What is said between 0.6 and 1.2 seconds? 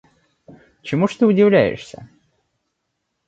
Чему ж